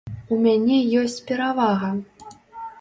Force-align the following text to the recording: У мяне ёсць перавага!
У 0.35 0.39
мяне 0.45 0.77
ёсць 1.03 1.19
перавага! 1.29 1.93